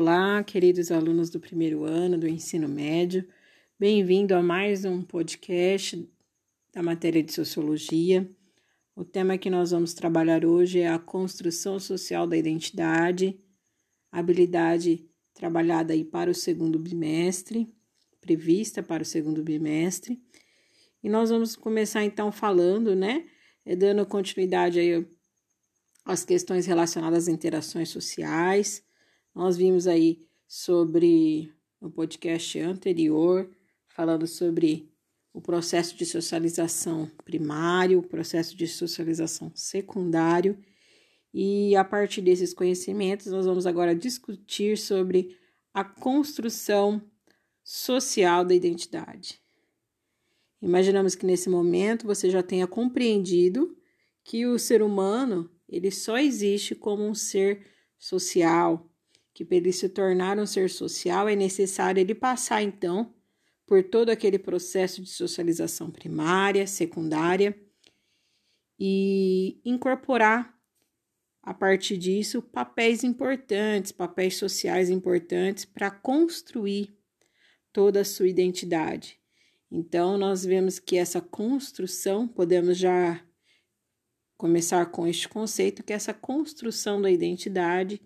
Olá, 0.00 0.44
queridos 0.44 0.92
alunos 0.92 1.28
do 1.28 1.40
primeiro 1.40 1.82
ano 1.82 2.16
do 2.16 2.28
ensino 2.28 2.68
médio. 2.68 3.28
Bem-vindo 3.76 4.32
a 4.32 4.40
mais 4.40 4.84
um 4.84 5.02
podcast 5.02 6.08
da 6.72 6.80
matéria 6.84 7.20
de 7.20 7.32
sociologia. 7.32 8.30
O 8.94 9.04
tema 9.04 9.36
que 9.36 9.50
nós 9.50 9.72
vamos 9.72 9.94
trabalhar 9.94 10.44
hoje 10.44 10.78
é 10.78 10.88
a 10.88 11.00
construção 11.00 11.80
social 11.80 12.28
da 12.28 12.36
identidade, 12.36 13.40
habilidade 14.12 15.04
trabalhada 15.34 15.92
aí 15.92 16.04
para 16.04 16.30
o 16.30 16.34
segundo 16.34 16.78
bimestre, 16.78 17.68
prevista 18.20 18.80
para 18.80 19.02
o 19.02 19.06
segundo 19.06 19.42
bimestre. 19.42 20.22
E 21.02 21.08
nós 21.08 21.28
vamos 21.28 21.56
começar 21.56 22.04
então 22.04 22.30
falando, 22.30 22.94
né, 22.94 23.26
é, 23.66 23.74
dando 23.74 24.06
continuidade 24.06 24.78
aí 24.78 25.04
às 26.04 26.24
questões 26.24 26.66
relacionadas 26.66 27.24
às 27.24 27.28
interações 27.34 27.88
sociais 27.88 28.86
nós 29.34 29.56
vimos 29.56 29.86
aí 29.86 30.26
sobre 30.46 31.52
no 31.80 31.90
podcast 31.90 32.58
anterior, 32.58 33.48
falando 33.88 34.26
sobre 34.26 34.92
o 35.32 35.40
processo 35.40 35.96
de 35.96 36.04
socialização 36.04 37.10
primário, 37.24 38.00
o 38.00 38.06
processo 38.06 38.56
de 38.56 38.66
socialização 38.66 39.52
secundário, 39.54 40.58
e 41.32 41.76
a 41.76 41.84
partir 41.84 42.22
desses 42.22 42.54
conhecimentos, 42.54 43.26
nós 43.26 43.46
vamos 43.46 43.66
agora 43.66 43.94
discutir 43.94 44.78
sobre 44.78 45.36
a 45.72 45.84
construção 45.84 47.02
social 47.62 48.44
da 48.44 48.54
identidade. 48.54 49.40
Imaginamos 50.60 51.14
que 51.14 51.26
nesse 51.26 51.48
momento 51.48 52.06
você 52.06 52.30
já 52.30 52.42
tenha 52.42 52.66
compreendido 52.66 53.76
que 54.24 54.46
o 54.46 54.58
ser 54.58 54.82
humano 54.82 55.50
ele 55.68 55.90
só 55.90 56.18
existe 56.18 56.74
como 56.74 57.04
um 57.04 57.14
ser 57.14 57.66
social, 57.98 58.87
que 59.38 59.44
para 59.44 59.56
ele 59.56 59.72
se 59.72 59.88
tornar 59.88 60.36
um 60.36 60.44
ser 60.44 60.68
social 60.68 61.28
é 61.28 61.36
necessário 61.36 62.00
ele 62.00 62.12
passar 62.12 62.60
então 62.60 63.14
por 63.64 63.84
todo 63.84 64.10
aquele 64.10 64.36
processo 64.36 65.00
de 65.00 65.08
socialização 65.08 65.92
primária, 65.92 66.66
secundária 66.66 67.56
e 68.76 69.60
incorporar 69.64 70.52
a 71.40 71.54
partir 71.54 71.96
disso 71.96 72.42
papéis 72.42 73.04
importantes, 73.04 73.92
papéis 73.92 74.34
sociais 74.36 74.90
importantes 74.90 75.64
para 75.64 75.88
construir 75.88 76.98
toda 77.72 78.00
a 78.00 78.04
sua 78.04 78.26
identidade. 78.26 79.20
Então, 79.70 80.18
nós 80.18 80.44
vemos 80.44 80.80
que 80.80 80.96
essa 80.96 81.20
construção, 81.20 82.26
podemos 82.26 82.76
já 82.76 83.24
começar 84.36 84.86
com 84.86 85.06
este 85.06 85.28
conceito, 85.28 85.84
que 85.84 85.92
essa 85.92 86.12
construção 86.12 87.00
da 87.00 87.08
identidade 87.08 88.02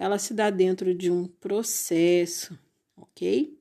ela 0.00 0.18
se 0.18 0.32
dá 0.32 0.48
dentro 0.48 0.94
de 0.94 1.10
um 1.10 1.26
processo, 1.26 2.58
ok? 2.96 3.54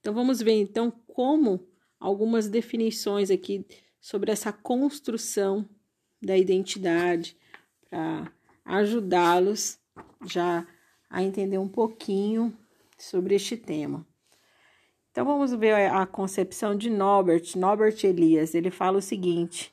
Então 0.00 0.12
vamos 0.12 0.42
ver 0.42 0.54
então 0.54 0.90
como 1.06 1.64
algumas 2.00 2.48
definições 2.48 3.30
aqui 3.30 3.64
sobre 4.00 4.32
essa 4.32 4.52
construção 4.52 5.68
da 6.20 6.36
identidade 6.36 7.36
para 7.88 8.32
ajudá-los 8.64 9.78
já 10.24 10.66
a 11.08 11.22
entender 11.22 11.58
um 11.58 11.68
pouquinho 11.68 12.52
sobre 12.98 13.36
este 13.36 13.56
tema. 13.56 14.04
Então 15.12 15.24
vamos 15.24 15.52
ver 15.52 15.74
a 15.92 16.04
concepção 16.06 16.76
de 16.76 16.90
Norbert, 16.90 17.54
Norbert 17.54 18.02
Elias. 18.02 18.52
Ele 18.52 18.72
fala 18.72 18.98
o 18.98 19.02
seguinte, 19.02 19.72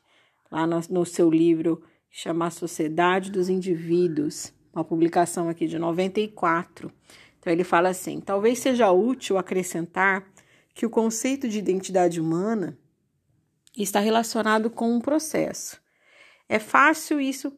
lá 0.52 0.68
no, 0.68 0.80
no 0.88 1.04
seu 1.04 1.32
livro 1.32 1.84
chama 2.12 2.52
Sociedade 2.52 3.32
dos 3.32 3.50
Indivíduos 3.50 4.54
uma 4.74 4.84
publicação 4.84 5.48
aqui 5.48 5.68
de 5.68 5.78
94. 5.78 6.92
Então 7.40 7.54
ele 7.54 7.64
fala 7.64 7.90
assim: 7.90 8.20
talvez 8.20 8.60
seja 8.60 8.92
útil 8.92 9.38
acrescentar 9.38 10.26
que 10.74 10.86
o 10.86 10.90
conceito 10.90 11.48
de 11.48 11.60
identidade 11.60 12.20
humana 12.20 12.78
está 13.78 14.00
relacionado 14.00 14.70
com 14.70 14.92
um 14.92 15.00
processo. 15.00 15.82
É 16.50 16.60
fácil 16.60 17.22
isso 17.22 17.58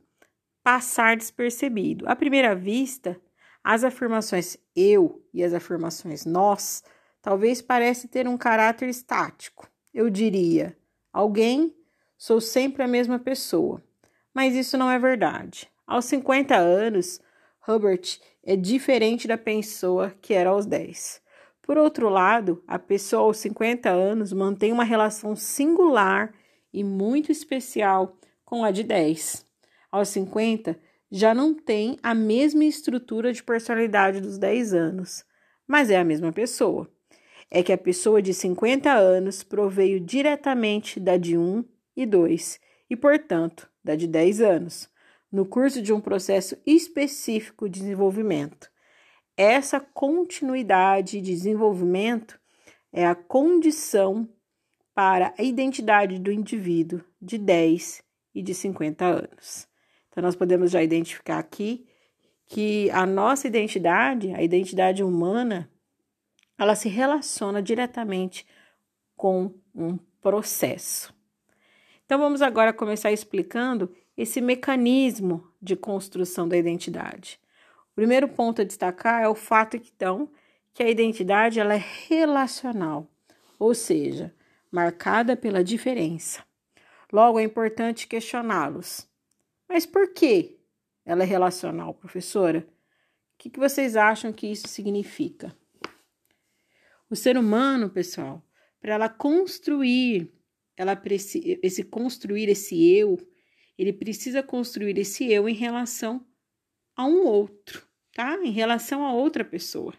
passar 0.64 1.16
despercebido. 1.16 2.08
À 2.08 2.16
primeira 2.16 2.56
vista, 2.56 3.20
as 3.64 3.84
afirmações 3.84 4.58
eu 4.76 5.24
e 5.34 5.44
as 5.44 5.54
afirmações 5.54 6.26
nós 6.26 6.84
talvez 7.22 7.62
parecem 7.62 8.10
ter 8.10 8.28
um 8.28 8.38
caráter 8.38 8.90
estático. 8.90 9.70
Eu 9.94 10.10
diria: 10.10 10.78
alguém, 11.12 11.74
sou 12.18 12.42
sempre 12.42 12.84
a 12.84 12.88
mesma 12.88 13.18
pessoa. 13.18 13.82
Mas 14.34 14.54
isso 14.54 14.78
não 14.78 14.92
é 14.92 15.00
verdade. 15.00 15.72
Aos 15.88 16.06
50 16.06 16.56
anos, 16.56 17.22
Hubert 17.68 18.20
é 18.44 18.56
diferente 18.56 19.28
da 19.28 19.38
pessoa 19.38 20.16
que 20.20 20.34
era 20.34 20.50
aos 20.50 20.66
10. 20.66 21.22
Por 21.62 21.78
outro 21.78 22.10
lado, 22.10 22.64
a 22.68 22.80
pessoa 22.80 23.24
aos 23.24 23.38
50 23.38 23.90
anos 23.90 24.34
mantém 24.34 24.72
uma 24.72 24.84
relação 24.84 25.36
singular 25.36 26.34
e 26.74 26.84
muito 26.84 27.32
especial 27.32 28.18
com 28.44 28.64
a 28.64 28.72
de 28.72 28.84
10. 28.84 29.46
Aos 29.92 30.10
50, 30.10 30.80
já 31.12 31.36
não 31.36 31.54
tem 31.54 31.98
a 32.02 32.16
mesma 32.16 32.66
estrutura 32.66 33.32
de 33.32 33.44
personalidade 33.44 34.20
dos 34.20 34.40
10 34.40 34.74
anos, 34.74 35.24
mas 35.68 35.92
é 35.92 35.98
a 35.98 36.04
mesma 36.04 36.32
pessoa. 36.32 36.90
É 37.50 37.62
que 37.62 37.72
a 37.72 37.78
pessoa 37.78 38.24
de 38.24 38.34
50 38.34 38.92
anos 38.92 39.44
proveio 39.44 40.00
diretamente 40.00 41.00
da 41.00 41.16
de 41.16 41.38
1 41.38 41.64
e 41.96 42.08
2 42.08 42.60
e, 42.90 42.96
portanto, 42.96 43.70
da 43.84 43.96
de 43.96 44.08
10 44.08 44.42
anos 44.42 44.95
no 45.32 45.46
curso 45.46 45.82
de 45.82 45.92
um 45.92 46.00
processo 46.00 46.58
específico 46.66 47.68
de 47.70 47.80
desenvolvimento. 47.80 48.70
Essa 49.38 49.80
continuidade 49.80 51.20
de 51.20 51.34
desenvolvimento 51.34 52.40
é 52.92 53.06
a 53.06 53.16
condição 53.16 54.30
para 54.94 55.34
a 55.38 55.44
identidade 55.44 56.18
do 56.18 56.32
indivíduo 56.32 57.04
de 57.22 57.38
10 57.38 58.02
e 58.34 58.42
de 58.42 58.54
50 58.54 59.06
anos. 59.06 59.68
Então, 60.08 60.24
nós 60.24 60.36
podemos 60.36 60.72
já 60.72 60.82
identificar 60.82 61.38
aqui 61.38 61.86
que 62.46 62.90
a 62.92 63.06
nossa 63.06 63.48
identidade, 63.48 64.34
a 64.34 64.42
identidade 64.42 65.04
humana, 65.04 65.70
ela 66.58 66.76
se 66.76 66.88
relaciona 66.88 67.62
diretamente 67.62 68.48
com 69.18 69.54
um 69.74 69.98
processo. 70.22 71.14
Então, 72.06 72.18
vamos 72.18 72.42
agora 72.42 72.72
começar 72.72 73.12
explicando 73.12 73.94
esse 74.18 74.40
mecanismo 74.40 75.48
de 75.62 75.76
construção 75.76 76.48
da 76.48 76.58
identidade. 76.58 77.40
O 77.92 77.96
primeiro 77.96 78.28
ponto 78.28 78.62
a 78.62 78.66
destacar 78.66 79.24
é 79.24 79.28
o 79.28 79.36
fato 79.36 79.78
então, 79.78 80.30
que 80.74 80.84
a 80.84 80.90
identidade 80.90 81.60
ela 81.60 81.74
é 81.74 81.84
relacional, 82.08 83.10
ou 83.58 83.74
seja, 83.74 84.34
marcada 84.72 85.36
pela 85.38 85.64
diferença. 85.64 86.44
Logo, 87.12 87.40
é 87.40 87.44
importante 87.44 88.08
questioná-los. 88.08 89.08
Mas 89.70 89.86
por 89.86 90.14
que 90.14 90.60
ela 91.06 91.24
é 91.24 91.26
relacional, 91.26 91.94
professora? 91.94 92.60
O 92.60 93.38
que, 93.38 93.50
que 93.50 93.60
vocês 93.60 93.96
acham 93.96 94.34
que 94.34 94.48
isso 94.48 94.68
significa? 94.68 95.56
O 97.10 97.16
ser 97.16 97.38
humano, 97.38 97.90
pessoal, 97.90 98.44
para 98.82 98.94
ela 98.94 99.10
construir, 99.10 100.32
ela 100.76 101.02
esse 101.64 101.84
construir 101.84 102.50
esse 102.50 102.84
eu, 102.94 103.18
ele 103.78 103.94
precisa 103.94 104.42
construir 104.42 104.98
esse 104.98 105.32
eu 105.32 105.48
em 105.50 105.54
relação 105.54 106.26
a 106.96 107.06
um 107.06 107.26
outro, 107.26 107.86
tá? 108.14 108.38
Em 108.44 108.52
relação 108.52 109.06
a 109.06 109.14
outra 109.14 109.44
pessoa. 109.44 109.94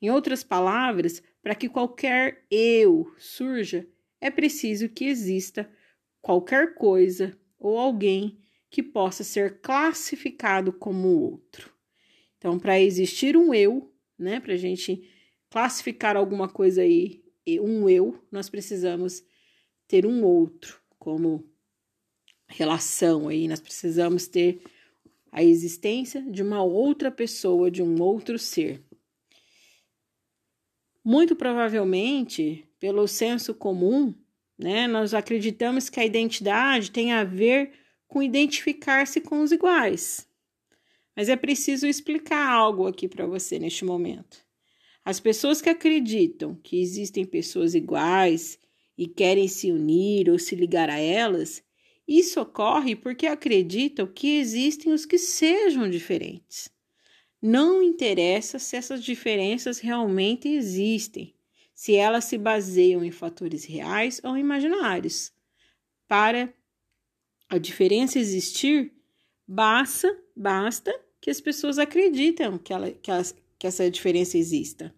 Em 0.00 0.10
outras 0.10 0.42
palavras, 0.42 1.22
para 1.42 1.54
que 1.54 1.68
qualquer 1.68 2.44
eu 2.50 3.12
surja, 3.18 3.86
é 4.20 4.30
preciso 4.30 4.88
que 4.88 5.04
exista 5.04 5.70
qualquer 6.20 6.74
coisa 6.74 7.38
ou 7.58 7.78
alguém 7.78 8.38
que 8.70 8.82
possa 8.82 9.22
ser 9.22 9.60
classificado 9.60 10.72
como 10.72 11.20
outro. 11.20 11.72
Então, 12.38 12.58
para 12.58 12.80
existir 12.80 13.36
um 13.36 13.52
eu, 13.52 13.92
né, 14.18 14.40
para 14.40 14.54
a 14.54 14.56
gente 14.56 15.08
classificar 15.50 16.16
alguma 16.16 16.48
coisa 16.48 16.82
aí, 16.82 17.22
um 17.60 17.88
eu, 17.88 18.24
nós 18.30 18.48
precisamos 18.48 19.22
ter 19.86 20.06
um 20.06 20.24
outro 20.24 20.80
como 20.98 21.51
relação 22.52 23.28
aí, 23.28 23.48
nós 23.48 23.60
precisamos 23.60 24.26
ter 24.26 24.62
a 25.30 25.42
existência 25.42 26.22
de 26.22 26.42
uma 26.42 26.62
outra 26.62 27.10
pessoa, 27.10 27.70
de 27.70 27.82
um 27.82 28.00
outro 28.00 28.38
ser. 28.38 28.82
Muito 31.04 31.34
provavelmente, 31.34 32.68
pelo 32.78 33.08
senso 33.08 33.54
comum, 33.54 34.14
né, 34.58 34.86
nós 34.86 35.14
acreditamos 35.14 35.88
que 35.88 35.98
a 35.98 36.04
identidade 36.04 36.90
tem 36.90 37.12
a 37.12 37.24
ver 37.24 37.72
com 38.06 38.22
identificar-se 38.22 39.20
com 39.20 39.40
os 39.40 39.50
iguais. 39.50 40.28
Mas 41.16 41.28
é 41.28 41.36
preciso 41.36 41.86
explicar 41.86 42.48
algo 42.48 42.86
aqui 42.86 43.08
para 43.08 43.26
você 43.26 43.58
neste 43.58 43.84
momento. 43.84 44.38
As 45.04 45.18
pessoas 45.18 45.60
que 45.60 45.68
acreditam 45.68 46.54
que 46.62 46.80
existem 46.80 47.24
pessoas 47.24 47.74
iguais 47.74 48.58
e 48.96 49.08
querem 49.08 49.48
se 49.48 49.72
unir 49.72 50.30
ou 50.30 50.38
se 50.38 50.54
ligar 50.54 50.88
a 50.88 50.98
elas, 50.98 51.62
isso 52.18 52.40
ocorre 52.40 52.96
porque 52.96 53.26
acreditam 53.26 54.06
que 54.06 54.38
existem 54.38 54.92
os 54.92 55.06
que 55.06 55.18
sejam 55.18 55.88
diferentes. 55.88 56.70
não 57.40 57.82
interessa 57.82 58.58
se 58.58 58.76
essas 58.76 59.02
diferenças 59.02 59.80
realmente 59.80 60.48
existem, 60.48 61.34
se 61.74 61.96
elas 61.96 62.24
se 62.26 62.38
baseiam 62.38 63.02
em 63.04 63.10
fatores 63.10 63.64
reais 63.64 64.20
ou 64.22 64.36
imaginários. 64.36 65.32
Para 66.06 66.54
a 67.48 67.58
diferença 67.58 68.18
existir, 68.18 68.92
basta, 69.46 70.08
basta 70.36 70.92
que 71.20 71.30
as 71.30 71.40
pessoas 71.40 71.78
acreditem 71.78 72.56
que, 72.58 72.72
ela, 72.72 72.90
que, 72.92 73.10
as, 73.10 73.34
que 73.58 73.66
essa 73.66 73.90
diferença 73.90 74.38
exista. 74.38 74.94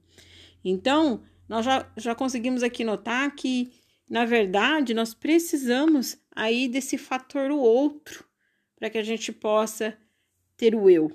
Então, 0.62 1.22
nós 1.48 1.64
já, 1.64 1.90
já 1.96 2.14
conseguimos 2.14 2.62
aqui 2.62 2.84
notar 2.84 3.34
que, 3.34 3.72
na 4.08 4.24
verdade, 4.24 4.94
nós 4.94 5.14
precisamos 5.14 6.18
aí 6.30 6.68
desse 6.68 6.98
fator 6.98 7.50
o 7.50 7.58
outro 7.58 8.24
para 8.76 8.90
que 8.90 8.98
a 8.98 9.02
gente 9.02 9.32
possa 9.32 9.96
ter 10.56 10.74
o 10.74 10.90
eu. 10.90 11.10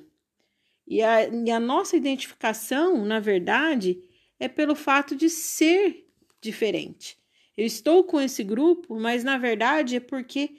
E 0.87 1.01
a, 1.03 1.27
e 1.27 1.51
a 1.51 1.59
nossa 1.59 1.95
identificação, 1.95 3.05
na 3.05 3.19
verdade, 3.19 4.01
é 4.39 4.47
pelo 4.47 4.75
fato 4.75 5.15
de 5.15 5.29
ser 5.29 6.07
diferente. 6.41 7.17
Eu 7.55 7.65
estou 7.65 8.03
com 8.03 8.19
esse 8.19 8.43
grupo, 8.43 8.99
mas 8.99 9.23
na 9.23 9.37
verdade 9.37 9.97
é 9.97 9.99
porque 9.99 10.55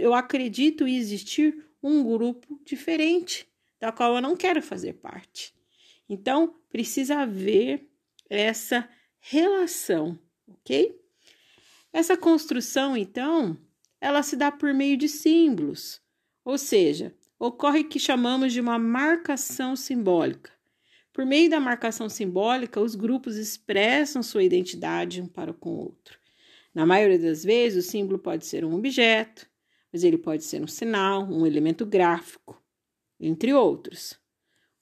eu 0.00 0.14
acredito 0.14 0.88
existir 0.88 1.64
um 1.82 2.02
grupo 2.02 2.58
diferente, 2.64 3.46
da 3.78 3.92
qual 3.92 4.16
eu 4.16 4.22
não 4.22 4.34
quero 4.36 4.62
fazer 4.62 4.94
parte. 4.94 5.54
Então, 6.08 6.54
precisa 6.70 7.18
haver 7.18 7.86
essa 8.28 8.88
relação, 9.20 10.18
ok? 10.48 11.03
Essa 11.94 12.16
construção, 12.16 12.96
então, 12.96 13.56
ela 14.00 14.24
se 14.24 14.34
dá 14.34 14.50
por 14.50 14.74
meio 14.74 14.96
de 14.96 15.08
símbolos, 15.08 16.02
ou 16.44 16.58
seja, 16.58 17.14
ocorre 17.38 17.84
que 17.84 18.00
chamamos 18.00 18.52
de 18.52 18.60
uma 18.60 18.80
marcação 18.80 19.76
simbólica. 19.76 20.50
Por 21.12 21.24
meio 21.24 21.48
da 21.48 21.60
marcação 21.60 22.08
simbólica, 22.08 22.80
os 22.80 22.96
grupos 22.96 23.36
expressam 23.36 24.24
sua 24.24 24.42
identidade 24.42 25.22
um 25.22 25.28
para 25.28 25.54
com 25.54 25.70
o 25.70 25.78
outro. 25.78 26.18
Na 26.74 26.84
maioria 26.84 27.16
das 27.16 27.44
vezes, 27.44 27.86
o 27.86 27.88
símbolo 27.88 28.18
pode 28.18 28.44
ser 28.44 28.64
um 28.64 28.74
objeto, 28.74 29.48
mas 29.92 30.02
ele 30.02 30.18
pode 30.18 30.42
ser 30.42 30.60
um 30.60 30.66
sinal, 30.66 31.22
um 31.22 31.46
elemento 31.46 31.86
gráfico, 31.86 32.60
entre 33.20 33.54
outros. 33.54 34.18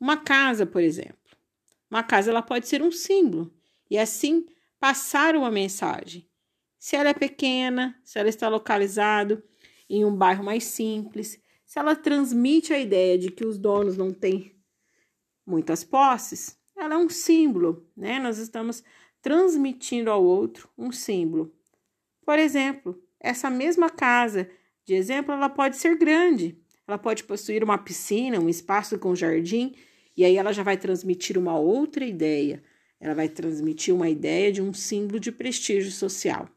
Uma 0.01 0.17
casa, 0.17 0.65
por 0.65 0.81
exemplo. 0.81 1.37
Uma 1.91 2.03
casa 2.03 2.31
ela 2.31 2.41
pode 2.41 2.67
ser 2.67 2.81
um 2.81 2.91
símbolo 2.91 3.53
e 3.91 3.99
assim 3.99 4.47
passar 4.81 5.37
uma 5.37 5.51
mensagem. 5.51 6.27
Se 6.83 6.97
ela 6.97 7.11
é 7.11 7.15
pequena, 7.15 7.97
se 8.03 8.19
ela 8.19 8.29
está 8.29 8.49
localizado 8.49 9.41
em 9.89 10.05
um 10.05 10.13
bairro 10.13 10.43
mais 10.43 10.65
simples, 10.65 11.41
se 11.65 11.79
ela 11.79 11.95
transmite 11.95 12.73
a 12.73 12.79
ideia 12.81 13.17
de 13.17 13.31
que 13.31 13.47
os 13.47 13.57
donos 13.57 13.97
não 13.97 14.11
têm 14.11 14.61
muitas 15.47 15.85
posses, 15.85 16.59
ela 16.77 16.95
é 16.95 16.99
um 16.99 17.09
símbolo, 17.09 17.89
né? 17.97 18.19
Nós 18.19 18.39
estamos 18.39 18.83
transmitindo 19.21 20.11
ao 20.11 20.25
outro 20.25 20.69
um 20.77 20.91
símbolo. 20.91 21.55
Por 22.27 22.37
exemplo, 22.37 23.01
essa 23.21 23.49
mesma 23.49 23.89
casa, 23.89 24.51
de 24.85 24.95
exemplo, 24.95 25.33
ela 25.33 25.49
pode 25.49 25.77
ser 25.77 25.97
grande, 25.97 26.61
ela 26.85 26.99
pode 26.99 27.23
possuir 27.23 27.63
uma 27.63 27.79
piscina, 27.79 28.41
um 28.41 28.49
espaço 28.49 28.99
com 28.99 29.15
jardim, 29.15 29.73
e 30.17 30.25
aí 30.25 30.37
ela 30.37 30.53
já 30.53 30.65
vai 30.65 30.77
transmitir 30.77 31.39
uma 31.39 31.57
outra 31.57 32.05
ideia. 32.05 32.61
Ela 32.99 33.15
vai 33.15 33.29
transmitir 33.29 33.95
uma 33.95 34.09
ideia 34.09 34.51
de 34.51 34.61
um 34.61 34.75
símbolo 34.75 35.21
de 35.21 35.31
prestígio 35.31 35.93
social. 35.93 36.49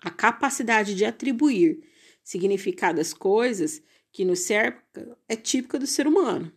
A 0.00 0.10
capacidade 0.10 0.94
de 0.94 1.04
atribuir 1.04 1.82
significado 2.22 3.00
às 3.00 3.12
coisas 3.12 3.82
que 4.12 4.24
nos 4.24 4.40
cerca 4.40 5.18
é 5.28 5.36
típica 5.36 5.78
do 5.78 5.86
ser 5.86 6.06
humano 6.06 6.52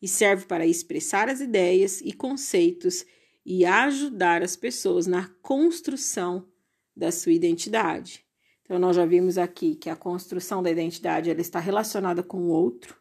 e 0.00 0.08
serve 0.08 0.46
para 0.46 0.66
expressar 0.66 1.28
as 1.28 1.40
ideias 1.40 2.00
e 2.00 2.12
conceitos 2.12 3.04
e 3.44 3.64
ajudar 3.64 4.42
as 4.42 4.56
pessoas 4.56 5.06
na 5.06 5.28
construção 5.40 6.46
da 6.96 7.12
sua 7.12 7.32
identidade. 7.32 8.24
Então, 8.62 8.78
nós 8.78 8.96
já 8.96 9.06
vimos 9.06 9.38
aqui 9.38 9.76
que 9.76 9.88
a 9.88 9.94
construção 9.94 10.62
da 10.62 10.70
identidade 10.70 11.30
ela 11.30 11.40
está 11.40 11.60
relacionada 11.60 12.22
com 12.22 12.38
o 12.38 12.48
outro. 12.48 12.96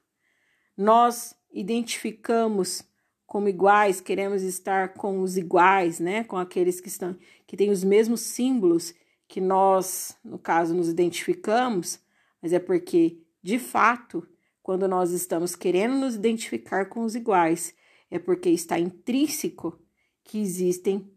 Nós 0.78 1.36
identificamos 1.52 2.84
como 3.26 3.50
iguais, 3.50 4.00
queremos 4.00 4.44
estar 4.44 4.94
com 4.94 5.22
os 5.22 5.38
iguais, 5.38 6.00
né? 6.00 6.24
Com 6.24 6.38
aqueles 6.38 6.80
que 6.80 6.88
estão 6.88 7.18
que 7.48 7.58
têm 7.58 7.72
os 7.72 7.84
mesmos 7.84 8.22
símbolos 8.22 8.94
que 9.28 9.42
nós, 9.42 10.18
no 10.24 10.38
caso, 10.38 10.74
nos 10.74 10.88
identificamos, 10.88 12.00
mas 12.42 12.54
é 12.54 12.60
porque 12.60 13.26
de 13.46 13.60
fato, 13.60 14.28
quando 14.64 14.88
nós 14.88 15.12
estamos 15.12 15.56
querendo 15.56 15.94
nos 15.94 16.16
identificar 16.16 16.90
com 16.90 17.02
os 17.04 17.14
iguais, 17.14 17.76
é 18.10 18.18
porque 18.18 18.50
está 18.50 18.80
intrínseco 18.80 19.80
que 20.24 20.40
existem 20.40 21.12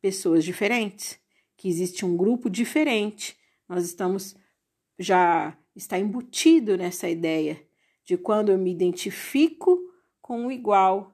pessoas 0.00 0.44
diferentes, 0.44 1.18
que 1.56 1.68
existe 1.68 2.06
um 2.06 2.16
grupo 2.16 2.48
diferente. 2.48 3.36
Nós 3.68 3.84
estamos 3.84 4.36
já 4.96 5.58
está 5.74 5.98
embutido 5.98 6.76
nessa 6.76 7.08
ideia 7.08 7.60
de 8.04 8.16
quando 8.16 8.52
eu 8.52 8.58
me 8.58 8.70
identifico 8.70 9.76
com 10.20 10.46
o 10.46 10.52
igual, 10.52 11.12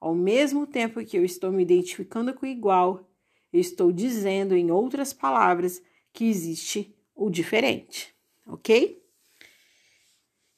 ao 0.00 0.14
mesmo 0.14 0.68
tempo 0.68 1.04
que 1.04 1.18
eu 1.18 1.24
estou 1.24 1.50
me 1.50 1.64
identificando 1.64 2.32
com 2.32 2.46
o 2.46 2.48
igual, 2.48 3.10
estou 3.52 3.92
dizendo 3.92 4.54
em 4.54 4.70
outras 4.70 5.12
palavras 5.12 5.82
que 6.12 6.24
existe 6.24 6.94
o 7.14 7.30
diferente, 7.30 8.14
ok? 8.46 9.02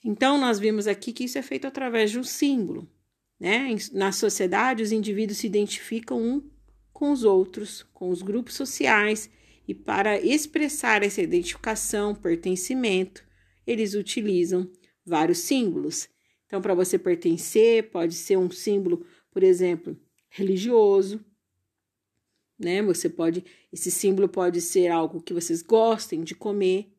Então, 0.05 0.39
nós 0.39 0.59
vimos 0.59 0.87
aqui 0.87 1.13
que 1.13 1.25
isso 1.25 1.39
é 1.39 1.43
feito 1.43 1.67
através 1.67 2.11
de 2.11 2.19
um 2.19 2.25
símbolo. 2.25 2.89
Né? 3.39 3.75
Na 3.93 4.13
sociedade, 4.13 4.83
os 4.83 4.93
indivíduos 4.93 5.39
se 5.39 5.47
identificam 5.47 6.21
um 6.21 6.51
com 6.93 7.13
os 7.13 7.25
outros, 7.25 7.85
com 7.93 8.11
os 8.11 8.23
grupos 8.23 8.55
sociais, 8.55 9.31
e 9.67 9.75
para 9.75 10.21
expressar 10.21 11.03
essa 11.03 11.21
identificação, 11.21 12.15
pertencimento, 12.15 13.23
eles 13.67 13.95
utilizam 13.95 14.71
vários 15.05 15.39
símbolos. 15.39 16.09
Então, 16.47 16.63
para 16.63 16.75
você 16.75 16.99
pertencer, 16.99 17.91
pode 17.91 18.15
ser 18.15 18.39
um 18.39 18.51
símbolo, 18.51 19.05
por 19.31 19.43
exemplo, 19.43 19.97
religioso, 20.31 21.23
né? 22.59 22.83
Você 22.83 23.09
pode, 23.09 23.45
esse 23.73 23.91
símbolo 23.91 24.29
pode 24.29 24.61
ser 24.61 24.89
algo 24.89 25.23
que 25.23 25.33
vocês 25.33 25.63
gostem 25.63 26.23
de 26.23 26.35
comer, 26.35 26.93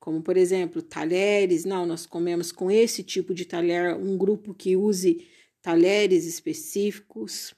como 0.00 0.22
por 0.22 0.36
exemplo, 0.36 0.80
talheres. 0.80 1.64
Não, 1.64 1.84
nós 1.84 2.06
comemos 2.06 2.50
com 2.50 2.70
esse 2.70 3.02
tipo 3.02 3.34
de 3.34 3.44
talher, 3.44 3.94
um 3.96 4.16
grupo 4.16 4.54
que 4.54 4.76
use 4.76 5.26
talheres 5.60 6.26
específicos 6.26 7.54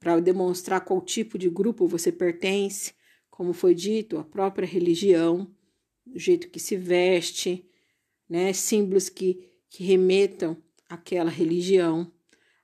para 0.00 0.18
demonstrar 0.20 0.84
qual 0.84 1.00
tipo 1.00 1.38
de 1.38 1.48
grupo 1.48 1.86
você 1.86 2.10
pertence, 2.10 2.92
como 3.30 3.52
foi 3.52 3.74
dito, 3.74 4.16
a 4.16 4.24
própria 4.24 4.66
religião, 4.66 5.52
o 6.06 6.18
jeito 6.18 6.48
que 6.48 6.58
se 6.58 6.76
veste, 6.76 7.68
né, 8.28 8.52
símbolos 8.52 9.08
que, 9.08 9.50
que 9.68 9.84
remetam 9.84 10.56
àquela 10.88 11.30
religião, 11.30 12.10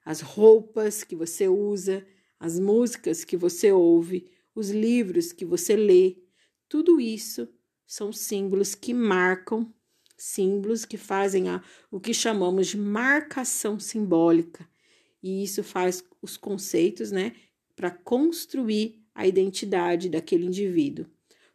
as 0.05 0.21
roupas 0.21 1.05
que 1.05 1.15
você 1.15 1.49
usa, 1.49 2.07
as 2.41 2.59
músicas 2.59 3.23
que 3.23 3.37
você 3.37 3.71
ouve, 3.71 4.31
os 4.55 4.71
livros 4.71 5.31
que 5.31 5.45
você 5.45 5.77
lê, 5.77 6.17
tudo 6.67 6.99
isso 6.99 7.47
são 7.87 8.13
símbolos 8.13 8.75
que 8.75 8.95
marcam, 8.95 9.71
símbolos 10.17 10.87
que 10.87 10.97
fazem 10.97 11.51
a, 11.51 11.63
o 11.91 12.01
que 12.01 12.15
chamamos 12.15 12.69
de 12.69 12.79
marcação 12.79 13.79
simbólica. 13.79 14.67
E 15.23 15.45
isso 15.45 15.63
faz 15.63 16.03
os 16.23 16.39
conceitos, 16.39 17.13
né, 17.13 17.35
para 17.77 17.91
construir 17.91 19.05
a 19.15 19.27
identidade 19.27 20.09
daquele 20.09 20.47
indivíduo. 20.47 21.07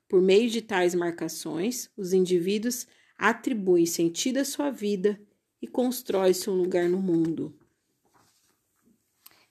Por 0.07 0.21
meio 0.21 0.49
de 0.49 0.61
tais 0.61 0.93
marcações, 0.93 1.89
os 1.97 2.13
indivíduos 2.13 2.85
atribuem 3.17 3.87
sentido 3.87 4.37
à 4.37 4.45
sua 4.45 4.69
vida 4.69 5.19
e 5.59 5.65
constroem 5.65 6.33
seu 6.33 6.53
lugar 6.53 6.87
no 6.87 7.01
mundo. 7.01 7.57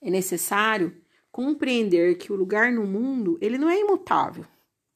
É 0.00 0.10
necessário 0.10 1.03
compreender 1.34 2.16
que 2.16 2.32
o 2.32 2.36
lugar 2.36 2.70
no 2.70 2.86
mundo 2.86 3.36
ele 3.40 3.58
não 3.58 3.68
é 3.68 3.80
imutável. 3.80 4.46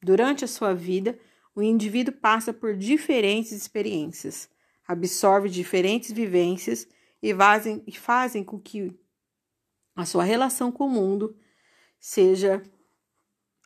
Durante 0.00 0.45
a 0.45 0.47
sua 0.47 0.73
vida, 0.73 1.18
o 1.52 1.61
indivíduo 1.61 2.14
passa 2.14 2.52
por 2.52 2.76
diferentes 2.76 3.50
experiências, 3.50 4.49
absorve 4.87 5.49
diferentes 5.49 6.12
vivências 6.12 6.87
e 7.21 7.35
fazem, 7.35 7.83
e 7.85 7.90
fazem 7.90 8.45
com 8.45 8.57
que 8.57 8.97
a 9.97 10.07
sua 10.07 10.23
relação 10.23 10.71
com 10.71 10.87
o 10.87 10.88
mundo 10.88 11.37
seja, 11.99 12.62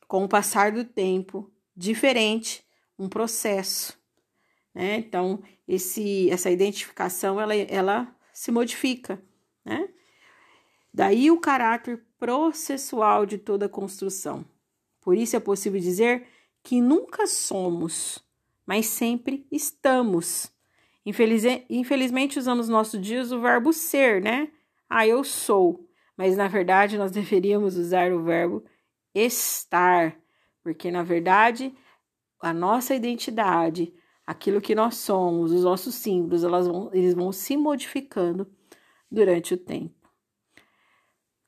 com 0.09 0.25
o 0.25 0.29
passar 0.29 0.73
do 0.73 0.83
tempo, 0.83 1.53
diferente, 1.77 2.65
um 2.99 3.07
processo. 3.07 4.01
Né? 4.75 4.97
Então, 4.97 5.43
esse, 5.69 6.31
essa 6.31 6.51
identificação 6.51 7.39
ela, 7.39 7.55
ela 7.55 8.17
se 8.33 8.51
modifica. 8.51 9.23
Né? 9.63 9.91
Daí 10.91 11.31
o 11.31 11.39
caráter 11.39 12.03
processual 12.23 13.27
de 13.27 13.37
toda 13.37 13.67
a 13.67 13.69
construção. 13.69 14.45
Por 15.01 15.17
isso 15.17 15.35
é 15.35 15.41
possível 15.41 15.81
dizer 15.81 16.25
que 16.63 16.81
nunca 16.81 17.27
somos, 17.27 18.25
mas 18.65 18.87
sempre 18.87 19.45
estamos 19.51 20.53
Infelizmente, 21.05 22.39
usamos 22.39 22.69
nos 22.69 22.73
nossos 22.73 23.01
dias 23.01 23.33
o 23.33 23.41
verbo 23.41 23.73
ser, 23.73 24.23
né? 24.23 24.53
Ah, 24.89 25.05
eu 25.07 25.25
sou. 25.25 25.89
Mas 26.17 26.37
na 26.37 26.47
verdade, 26.47 26.97
nós 26.97 27.11
deveríamos 27.13 27.77
usar 27.77 28.13
o 28.13 28.23
verbo 28.23 28.65
estar, 29.13 30.17
porque 30.63 30.91
na 30.91 31.03
verdade, 31.03 31.75
a 32.41 32.55
nossa 32.55 32.95
identidade, 32.95 33.93
aquilo 34.25 34.61
que 34.61 34.75
nós 34.75 34.97
somos, 34.97 35.51
os 35.51 35.65
nossos 35.65 35.97
símbolos, 35.97 36.45
elas 36.45 36.69
vão, 36.69 36.89
eles 36.93 37.15
vão 37.15 37.33
se 37.33 37.57
modificando 37.57 38.49
durante 39.11 39.55
o 39.55 39.57
tempo. 39.57 40.02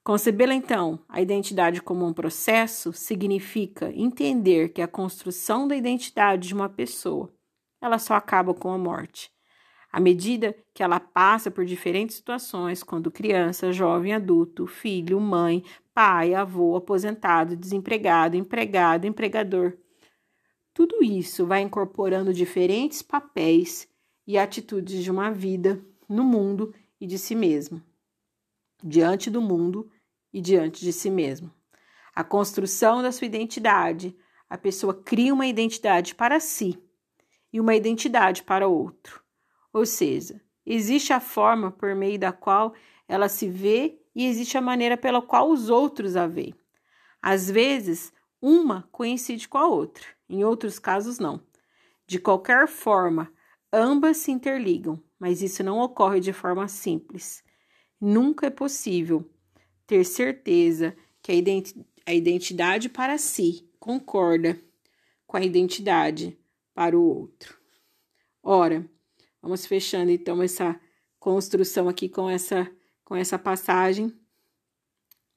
Concebê-la, 0.05 0.53
então, 0.53 0.99
a 1.09 1.23
identidade 1.23 1.81
como 1.81 2.07
um 2.07 2.13
processo 2.13 2.93
significa 2.93 3.91
entender 3.95 4.69
que 4.69 4.83
a 4.83 4.87
construção 4.87 5.67
da 5.67 5.75
identidade 5.75 6.49
de 6.49 6.55
uma 6.55 6.69
pessoa 6.69 7.33
ela 7.81 7.99
só 7.99 8.13
acaba 8.13 8.53
com 8.53 8.71
a 8.71 8.77
morte. 8.77 9.33
À 9.91 9.99
medida 9.99 10.55
que 10.75 10.83
ela 10.83 11.01
passa 11.01 11.51
por 11.51 11.65
diferentes 11.65 12.17
situações, 12.17 12.83
quando 12.83 13.11
criança, 13.11 13.73
jovem, 13.73 14.13
adulto, 14.13 14.67
filho, 14.67 15.19
mãe, 15.19 15.65
pai, 15.95 16.35
avô, 16.35 16.77
aposentado, 16.77 17.57
desempregado, 17.57 18.37
empregado, 18.37 19.07
empregador, 19.07 19.75
tudo 20.75 21.03
isso 21.03 21.47
vai 21.47 21.63
incorporando 21.63 22.35
diferentes 22.35 23.01
papéis 23.01 23.89
e 24.27 24.37
atitudes 24.37 25.03
de 25.03 25.11
uma 25.11 25.31
vida 25.31 25.83
no 26.07 26.25
mundo 26.25 26.75
e 27.01 27.07
de 27.07 27.19
si 27.19 27.35
mesmo, 27.35 27.81
diante 28.83 29.31
do 29.31 29.41
mundo 29.41 29.91
e 30.35 30.41
diante 30.41 30.85
de 30.85 30.93
si 30.93 31.09
mesmo. 31.09 31.55
A 32.13 32.25
construção 32.25 33.01
da 33.01 33.13
sua 33.13 33.27
identidade, 33.27 34.17
a 34.51 34.59
pessoa 34.59 34.93
cria 34.93 35.33
uma 35.33 35.47
identidade 35.47 36.13
para 36.13 36.41
si 36.41 36.77
e 37.53 37.61
uma 37.61 37.77
identidade 37.77 38.43
para 38.43 38.67
outro. 38.67 39.23
Ou 39.73 39.87
seja, 39.87 40.41
existe 40.67 41.13
a 41.13 41.21
forma 41.21 41.71
por 41.71 41.95
meio 41.95 42.19
da 42.19 42.33
qual 42.33 42.75
ela 43.07 43.29
se 43.29 43.49
vê 43.49 44.01
e 44.13 44.27
existe 44.27 44.59
a 44.59 44.61
maneira 44.61 44.97
pela 44.97 45.23
qual 45.23 45.51
os 45.51 45.71
outros 45.71 46.17
a 46.17 46.27
veem. 46.27 46.55
Às 47.23 47.49
vezes, 47.49 48.13
uma 48.43 48.89
coincide 48.91 49.49
com 49.49 49.59
a 49.59 49.69
outra, 49.69 50.05
em 50.29 50.45
outros 50.45 50.81
casos, 50.81 51.21
não. 51.21 51.41
De 52.07 52.19
qualquer 52.19 52.67
forma, 52.67 53.33
ambas 53.73 54.17
se 54.17 54.33
interligam, 54.33 55.01
mas 55.19 55.43
isso 55.43 55.63
não 55.63 55.79
ocorre 55.79 56.19
de 56.19 56.33
forma 56.33 56.67
simples. 56.67 57.43
Nunca 58.01 58.47
é 58.47 58.51
possível 58.51 59.29
ter 59.87 60.05
certeza 60.05 60.97
que 61.23 61.33
a, 61.33 61.35
ident 61.35 61.73
a 62.07 62.13
identidade 62.13 62.89
para 62.89 63.19
si 63.19 63.69
concorda 63.79 64.61
com 65.27 65.37
a 65.37 65.43
identidade 65.43 66.39
para 66.75 66.99
o 66.99 67.03
outro. 67.03 67.59
Ora, 68.43 68.89
vamos 69.41 69.67
fechando 69.67 70.11
então 70.11 70.43
essa 70.43 70.79
construção 71.19 71.89
aqui 71.89 72.09
com 72.09 72.29
essa 72.29 72.71
com 73.05 73.15
essa 73.15 73.39
passagem 73.39 74.13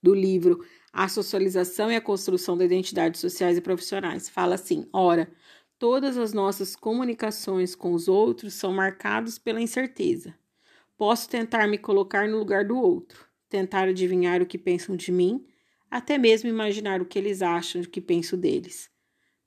do 0.02 0.14
livro 0.14 0.66
A 0.92 1.10
Socialização 1.10 1.92
e 1.92 1.96
a 1.96 2.02
Construção 2.02 2.58
da 2.58 2.66
Identidade 2.66 3.18
Sociais 3.18 3.58
e 3.58 3.62
Profissionais. 3.62 4.30
Fala 4.30 4.56
assim: 4.56 4.88
ora, 4.94 5.30
todas 5.78 6.18
as 6.18 6.34
nossas 6.34 6.76
comunicações 6.76 7.76
com 7.76 7.94
os 7.94 8.08
outros 8.08 8.54
são 8.54 8.72
marcadas 8.72 9.38
pela 9.38 9.62
incerteza. 9.62 10.34
Posso 10.98 11.30
tentar 11.30 11.68
me 11.68 11.78
colocar 11.78 12.28
no 12.28 12.38
lugar 12.38 12.66
do 12.66 12.78
outro, 12.78 13.27
tentar 13.50 13.88
adivinhar 13.88 14.42
o 14.42 14.46
que 14.46 14.58
pensam 14.58 14.96
de 14.96 15.12
mim, 15.12 15.46
até 15.90 16.18
mesmo 16.18 16.50
imaginar 16.50 17.02
o 17.02 17.06
que 17.06 17.18
eles 17.18 17.42
acham 17.42 17.82
de 17.82 17.88
que 17.88 18.02
penso 18.02 18.36
deles. 18.36 18.90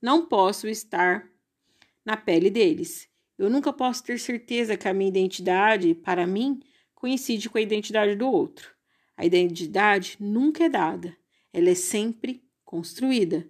Não 0.00 0.26
posso 0.26 0.66
estar 0.66 1.28
na 2.04 2.16
pele 2.16 2.50
deles. 2.50 3.08
Eu 3.38 3.50
nunca 3.50 3.72
posso 3.72 4.02
ter 4.02 4.18
certeza 4.18 4.76
que 4.76 4.88
a 4.88 4.94
minha 4.94 5.08
identidade, 5.08 5.94
para 5.94 6.26
mim, 6.26 6.60
coincide 6.94 7.48
com 7.48 7.58
a 7.58 7.62
identidade 7.62 8.14
do 8.14 8.30
outro. 8.30 8.74
A 9.16 9.24
identidade 9.24 10.16
nunca 10.18 10.64
é 10.64 10.68
dada, 10.68 11.16
ela 11.52 11.70
é 11.70 11.74
sempre 11.74 12.42
construída 12.64 13.46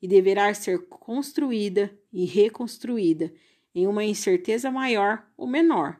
e 0.00 0.08
deverá 0.08 0.52
ser 0.52 0.86
construída 0.86 1.96
e 2.12 2.26
reconstruída 2.26 3.32
em 3.74 3.86
uma 3.86 4.04
incerteza 4.04 4.70
maior 4.70 5.26
ou 5.36 5.46
menor, 5.46 5.98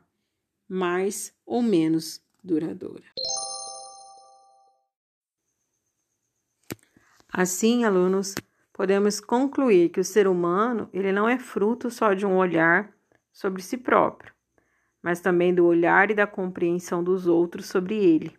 mais 0.68 1.34
ou 1.46 1.62
menos 1.62 2.20
duradoura. 2.42 3.04
Assim, 7.36 7.82
alunos, 7.82 8.32
podemos 8.72 9.18
concluir 9.18 9.88
que 9.88 9.98
o 9.98 10.04
ser 10.04 10.28
humano 10.28 10.88
ele 10.92 11.10
não 11.10 11.28
é 11.28 11.36
fruto 11.36 11.90
só 11.90 12.14
de 12.14 12.24
um 12.24 12.36
olhar 12.36 12.94
sobre 13.32 13.60
si 13.60 13.76
próprio, 13.76 14.32
mas 15.02 15.20
também 15.20 15.52
do 15.52 15.66
olhar 15.66 16.12
e 16.12 16.14
da 16.14 16.28
compreensão 16.28 17.02
dos 17.02 17.26
outros 17.26 17.66
sobre 17.66 17.96
ele. 17.96 18.38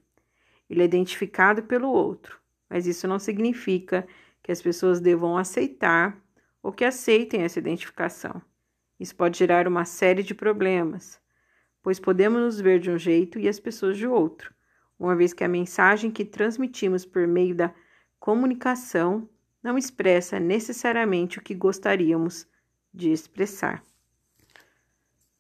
Ele 0.70 0.82
é 0.82 0.86
identificado 0.86 1.64
pelo 1.64 1.90
outro, 1.90 2.40
mas 2.70 2.88
isso 2.88 3.06
não 3.06 3.20
significa 3.20 4.08
que 4.42 4.50
as 4.50 4.62
pessoas 4.62 5.02
devam 5.02 5.38
aceitar 5.38 6.18
ou 6.64 6.72
que 6.72 6.86
aceitem 6.86 7.42
essa 7.42 7.60
identificação. 7.60 8.42
Isso 8.98 9.14
pode 9.14 9.38
gerar 9.38 9.68
uma 9.68 9.84
série 9.84 10.24
de 10.24 10.34
problemas, 10.34 11.20
pois 11.84 12.00
podemos 12.00 12.40
nos 12.40 12.62
ver 12.62 12.80
de 12.80 12.90
um 12.90 12.98
jeito 12.98 13.38
e 13.40 13.50
as 13.50 13.60
pessoas 13.60 13.98
de 13.98 14.08
outro, 14.08 14.54
uma 14.98 15.18
vez 15.18 15.34
que 15.34 15.44
a 15.44 15.50
mensagem 15.50 16.10
que 16.10 16.24
transmitimos 16.24 17.06
por 17.06 17.28
meio 17.28 17.54
da 17.54 17.76
comunicação 18.26 19.30
não 19.62 19.78
expressa 19.78 20.40
necessariamente 20.40 21.38
o 21.38 21.44
que 21.44 21.54
gostaríamos 21.54 22.48
de 22.92 23.12
expressar. 23.12 23.84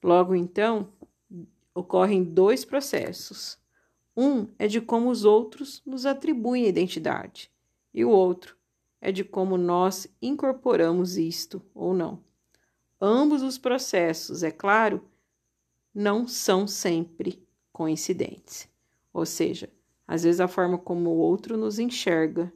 Logo 0.03 0.35
então, 0.35 0.89
ocorrem 1.73 2.23
dois 2.23 2.63
processos. 2.63 3.57
Um 4.15 4.49
é 4.59 4.67
de 4.67 4.79
como 4.79 5.09
os 5.09 5.25
outros 5.25 5.81
nos 5.83 6.05
atribuem 6.05 6.67
identidade, 6.67 7.51
e 7.91 8.05
o 8.05 8.11
outro 8.11 8.55
é 9.01 9.11
de 9.11 9.23
como 9.23 9.57
nós 9.57 10.05
incorporamos 10.21 11.17
isto 11.17 11.59
ou 11.73 11.91
não. 11.91 12.23
Ambos 13.01 13.41
os 13.41 13.57
processos, 13.57 14.43
é 14.43 14.51
claro, 14.51 15.03
não 15.91 16.27
são 16.27 16.67
sempre 16.67 17.43
coincidentes. 17.73 18.69
Ou 19.11 19.25
seja, 19.25 19.73
às 20.07 20.21
vezes 20.21 20.39
a 20.39 20.47
forma 20.47 20.77
como 20.77 21.09
o 21.09 21.17
outro 21.17 21.57
nos 21.57 21.79
enxerga 21.79 22.53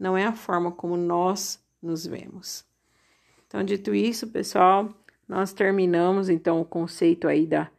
não 0.00 0.16
é 0.16 0.24
a 0.24 0.32
forma 0.32 0.72
como 0.72 0.96
nós 0.96 1.62
nos 1.82 2.06
vemos. 2.06 2.64
Então, 3.46 3.62
dito 3.62 3.94
isso, 3.94 4.28
pessoal, 4.28 4.88
nós 5.28 5.52
terminamos 5.52 6.30
então 6.30 6.60
o 6.60 6.64
conceito 6.64 7.28
aí 7.28 7.46
da 7.46 7.70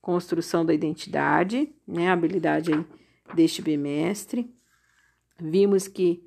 construção 0.00 0.64
da 0.64 0.72
identidade, 0.72 1.70
né, 1.86 2.08
a 2.08 2.14
habilidade 2.14 2.72
deste 3.34 3.60
bimestre. 3.60 4.50
Vimos 5.38 5.86
que 5.86 6.24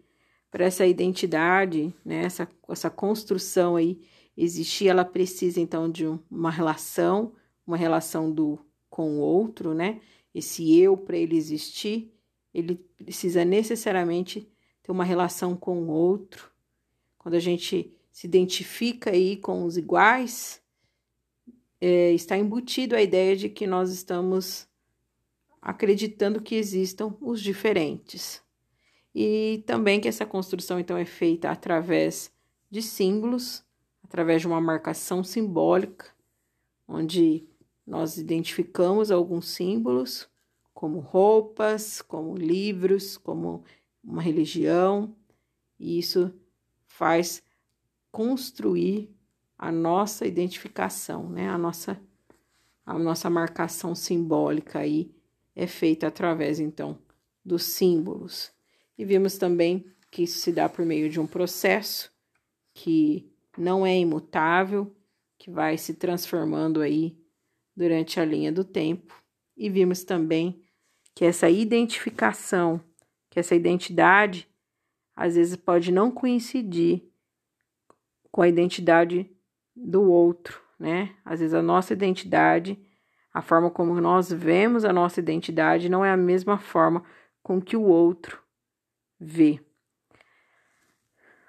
para 0.51 0.65
essa 0.65 0.85
identidade, 0.85 1.93
né, 2.05 2.25
essa, 2.25 2.47
essa 2.69 2.89
construção 2.89 3.75
aí 3.75 3.99
existir, 4.37 4.87
ela 4.87 5.03
precisa 5.03 5.59
então 5.59 5.89
de 5.89 6.05
uma 6.29 6.51
relação, 6.51 7.33
uma 7.65 7.77
relação 7.77 8.31
do 8.31 8.59
com 8.89 9.17
o 9.17 9.19
outro, 9.19 9.73
né? 9.73 10.01
Esse 10.33 10.77
eu 10.77 10.97
para 10.97 11.17
ele 11.17 11.37
existir, 11.37 12.13
ele 12.53 12.75
precisa 12.97 13.45
necessariamente 13.45 14.47
ter 14.89 14.91
uma 14.91 15.03
relação 15.03 15.55
com 15.55 15.83
o 15.83 15.87
outro. 15.89 16.51
Quando 17.19 17.35
a 17.35 17.39
gente 17.39 17.93
se 18.11 18.25
identifica 18.25 19.11
aí 19.11 19.37
com 19.37 19.63
os 19.63 19.77
iguais, 19.77 20.61
é, 21.79 22.11
está 22.13 22.35
embutido 22.35 22.95
a 22.95 23.01
ideia 23.01 23.35
de 23.35 23.49
que 23.49 23.67
nós 23.67 23.91
estamos 23.91 24.67
acreditando 25.61 26.41
que 26.41 26.55
existam 26.55 27.15
os 27.21 27.39
diferentes. 27.39 28.41
E 29.13 29.63
também 29.67 30.01
que 30.01 30.07
essa 30.07 30.25
construção 30.25 30.79
então 30.79 30.97
é 30.97 31.05
feita 31.05 31.51
através 31.51 32.31
de 32.71 32.81
símbolos, 32.81 33.63
através 34.03 34.41
de 34.41 34.47
uma 34.47 34.59
marcação 34.59 35.23
simbólica, 35.23 36.07
onde 36.87 37.47
nós 37.85 38.17
identificamos 38.17 39.11
alguns 39.11 39.49
símbolos, 39.49 40.27
como 40.73 40.99
roupas, 40.99 42.01
como 42.01 42.35
livros, 42.35 43.17
como 43.17 43.63
uma 44.03 44.21
religião, 44.21 45.15
e 45.79 45.99
isso 45.99 46.33
faz 46.87 47.43
construir 48.11 49.09
a 49.57 49.71
nossa 49.71 50.25
identificação, 50.25 51.29
né? 51.29 51.49
A 51.49 51.57
nossa 51.57 51.99
a 52.85 52.97
nossa 52.97 53.29
marcação 53.29 53.93
simbólica 53.93 54.79
aí 54.79 55.11
é 55.55 55.67
feita 55.67 56.07
através 56.07 56.59
então 56.59 56.97
dos 57.45 57.61
símbolos. 57.63 58.51
E 58.97 59.05
vimos 59.05 59.37
também 59.37 59.85
que 60.09 60.23
isso 60.23 60.39
se 60.39 60.51
dá 60.51 60.67
por 60.67 60.83
meio 60.83 61.07
de 61.07 61.19
um 61.19 61.27
processo 61.27 62.11
que 62.73 63.31
não 63.55 63.85
é 63.85 63.95
imutável, 63.95 64.91
que 65.37 65.51
vai 65.51 65.77
se 65.77 65.93
transformando 65.93 66.81
aí 66.81 67.15
durante 67.75 68.19
a 68.19 68.25
linha 68.25 68.51
do 68.51 68.63
tempo. 68.63 69.13
E 69.55 69.69
vimos 69.69 70.03
também 70.03 70.63
que 71.13 71.25
essa 71.25 71.49
identificação 71.49 72.81
essa 73.39 73.55
identidade 73.55 74.47
às 75.15 75.35
vezes 75.35 75.55
pode 75.55 75.91
não 75.91 76.11
coincidir 76.11 77.03
com 78.31 78.41
a 78.41 78.47
identidade 78.47 79.29
do 79.75 80.03
outro, 80.03 80.61
né? 80.79 81.15
Às 81.25 81.39
vezes 81.39 81.53
a 81.53 81.61
nossa 81.61 81.93
identidade 81.93 82.77
A 83.33 83.41
forma 83.41 83.69
como 83.69 83.99
nós 84.01 84.31
vemos 84.31 84.83
a 84.83 84.91
nossa 84.91 85.19
identidade 85.19 85.87
não 85.89 86.03
é 86.03 86.11
a 86.11 86.17
mesma 86.17 86.57
forma 86.57 87.03
com 87.43 87.61
que 87.61 87.77
o 87.77 87.83
outro 87.83 88.41
vê. 89.19 89.59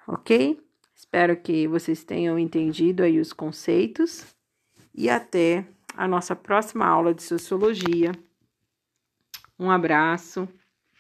Ok? 0.07 0.61
Espero 0.95 1.37
que 1.37 1.67
vocês 1.67 2.05
tenham 2.05 2.39
entendido 2.39 3.03
aí 3.03 3.19
os 3.19 3.33
conceitos 3.33 4.27
e 4.95 5.09
até 5.09 5.67
a 5.97 6.07
nossa 6.07 6.37
próxima 6.37 6.87
aula 6.87 7.15
de 7.15 7.23
sociologia. 7.23 8.13
Um 9.59 9.71
abraço, 9.71 10.49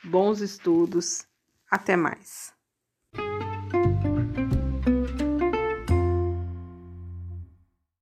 bons 0.04 0.40
estudos, 0.40 1.24
até 1.70 1.96
mais. 1.96 2.52